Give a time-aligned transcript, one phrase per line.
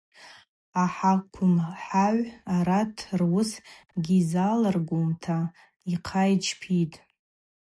[0.83, 3.51] Ахӏаквымхагӏв арат руыс
[4.05, 5.37] гьизалыргумта
[5.93, 6.97] йхъа йчпитӏ.